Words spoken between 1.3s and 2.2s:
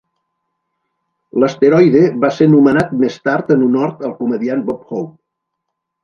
L'asteroide